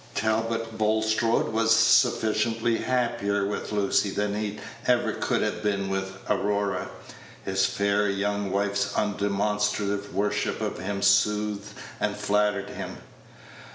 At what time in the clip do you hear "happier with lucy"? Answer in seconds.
2.79-4.09